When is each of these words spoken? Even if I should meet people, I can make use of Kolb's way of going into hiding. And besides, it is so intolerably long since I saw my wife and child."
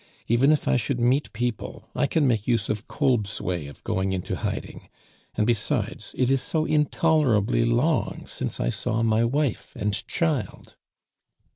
Even 0.25 0.51
if 0.51 0.67
I 0.67 0.77
should 0.77 0.99
meet 0.99 1.31
people, 1.31 1.87
I 1.95 2.07
can 2.07 2.27
make 2.27 2.47
use 2.47 2.69
of 2.69 2.87
Kolb's 2.87 3.39
way 3.39 3.67
of 3.67 3.83
going 3.83 4.13
into 4.13 4.35
hiding. 4.35 4.89
And 5.35 5.45
besides, 5.45 6.15
it 6.17 6.31
is 6.31 6.41
so 6.41 6.65
intolerably 6.65 7.65
long 7.65 8.25
since 8.25 8.59
I 8.59 8.69
saw 8.69 9.03
my 9.03 9.23
wife 9.23 9.73
and 9.75 9.93
child." 10.07 10.73